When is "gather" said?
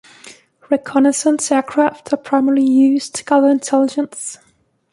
3.23-3.49